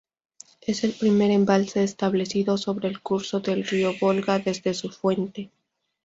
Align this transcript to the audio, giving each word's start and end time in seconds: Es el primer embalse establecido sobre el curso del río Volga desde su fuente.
Es 0.61 0.83
el 0.83 0.93
primer 0.93 1.29
embalse 1.29 1.83
establecido 1.83 2.57
sobre 2.57 2.87
el 2.87 3.01
curso 3.03 3.39
del 3.39 3.63
río 3.67 3.91
Volga 3.99 4.39
desde 4.39 4.73
su 4.73 4.89
fuente. 4.89 5.51